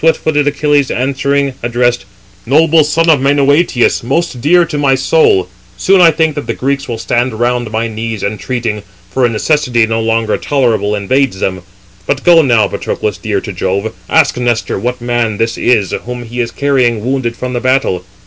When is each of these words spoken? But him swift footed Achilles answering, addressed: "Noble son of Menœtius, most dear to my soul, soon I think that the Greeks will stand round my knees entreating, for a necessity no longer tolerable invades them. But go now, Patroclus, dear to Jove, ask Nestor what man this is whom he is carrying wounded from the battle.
But 0.01 0.07
him 0.07 0.13
swift 0.15 0.23
footed 0.23 0.47
Achilles 0.47 0.89
answering, 0.89 1.53
addressed: 1.61 2.05
"Noble 2.47 2.83
son 2.83 3.07
of 3.07 3.19
Menœtius, 3.19 4.01
most 4.03 4.41
dear 4.41 4.65
to 4.65 4.75
my 4.75 4.95
soul, 4.95 5.47
soon 5.77 6.01
I 6.01 6.09
think 6.09 6.33
that 6.33 6.47
the 6.47 6.55
Greeks 6.55 6.87
will 6.87 6.97
stand 6.97 7.39
round 7.39 7.69
my 7.69 7.87
knees 7.87 8.23
entreating, 8.23 8.81
for 9.11 9.27
a 9.27 9.29
necessity 9.29 9.85
no 9.85 10.01
longer 10.01 10.37
tolerable 10.37 10.95
invades 10.95 11.39
them. 11.39 11.61
But 12.07 12.23
go 12.23 12.41
now, 12.41 12.67
Patroclus, 12.67 13.19
dear 13.19 13.41
to 13.41 13.51
Jove, 13.53 13.93
ask 14.09 14.35
Nestor 14.37 14.79
what 14.79 15.01
man 15.01 15.37
this 15.37 15.55
is 15.55 15.91
whom 15.91 16.23
he 16.25 16.39
is 16.39 16.49
carrying 16.49 17.05
wounded 17.05 17.35
from 17.37 17.53
the 17.53 17.59
battle. 17.61 18.03